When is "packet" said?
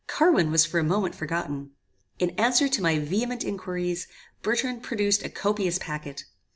5.77-6.25